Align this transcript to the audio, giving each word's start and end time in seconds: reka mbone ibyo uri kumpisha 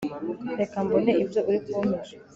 reka 0.59 0.77
mbone 0.85 1.11
ibyo 1.23 1.39
uri 1.47 1.59
kumpisha 1.65 2.15